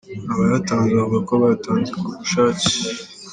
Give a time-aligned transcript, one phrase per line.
[0.33, 2.65] Abayatanze bavuga ko bayatanze ku bushake.